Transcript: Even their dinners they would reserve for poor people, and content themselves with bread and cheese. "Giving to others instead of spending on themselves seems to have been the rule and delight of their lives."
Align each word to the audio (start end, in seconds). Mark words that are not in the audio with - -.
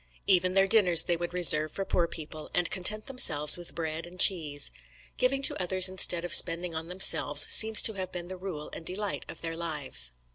Even 0.25 0.53
their 0.53 0.65
dinners 0.65 1.03
they 1.03 1.15
would 1.15 1.31
reserve 1.31 1.71
for 1.71 1.85
poor 1.85 2.07
people, 2.07 2.49
and 2.55 2.71
content 2.71 3.05
themselves 3.05 3.55
with 3.55 3.75
bread 3.75 4.07
and 4.07 4.19
cheese. 4.19 4.71
"Giving 5.17 5.43
to 5.43 5.61
others 5.61 5.87
instead 5.89 6.25
of 6.25 6.33
spending 6.33 6.73
on 6.73 6.87
themselves 6.87 7.47
seems 7.51 7.83
to 7.83 7.93
have 7.93 8.11
been 8.11 8.27
the 8.27 8.35
rule 8.35 8.71
and 8.73 8.83
delight 8.83 9.25
of 9.29 9.41
their 9.41 9.55
lives." 9.55 10.11